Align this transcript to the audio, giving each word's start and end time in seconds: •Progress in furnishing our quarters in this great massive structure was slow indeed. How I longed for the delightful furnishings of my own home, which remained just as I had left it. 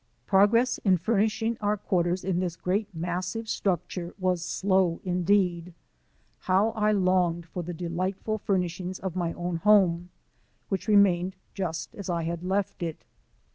•Progress 0.25 0.79
in 0.79 0.97
furnishing 0.97 1.59
our 1.61 1.77
quarters 1.77 2.23
in 2.25 2.39
this 2.39 2.55
great 2.55 2.87
massive 2.91 3.47
structure 3.47 4.15
was 4.17 4.43
slow 4.43 4.99
indeed. 5.03 5.75
How 6.39 6.71
I 6.71 6.91
longed 6.91 7.45
for 7.45 7.61
the 7.61 7.75
delightful 7.75 8.39
furnishings 8.39 8.97
of 8.97 9.15
my 9.15 9.31
own 9.33 9.57
home, 9.57 10.09
which 10.69 10.87
remained 10.87 11.35
just 11.53 11.93
as 11.93 12.09
I 12.09 12.23
had 12.23 12.41
left 12.43 12.81
it. 12.81 13.03